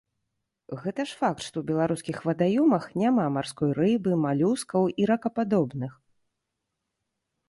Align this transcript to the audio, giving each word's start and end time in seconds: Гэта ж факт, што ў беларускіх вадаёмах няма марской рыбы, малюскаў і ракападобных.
Гэта 0.83 1.01
ж 1.09 1.17
факт, 1.17 1.41
што 1.47 1.55
ў 1.61 1.65
беларускіх 1.73 2.17
вадаёмах 2.29 2.87
няма 3.01 3.25
марской 3.35 3.71
рыбы, 3.81 4.11
малюскаў 4.25 4.89
і 5.05 5.05
ракападобных. 5.13 5.93